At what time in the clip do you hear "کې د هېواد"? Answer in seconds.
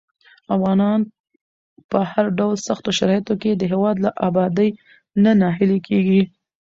3.41-3.95